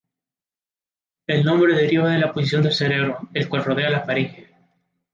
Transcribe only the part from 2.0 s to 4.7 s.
de la posición del cerebro, el cual rodea la faringe.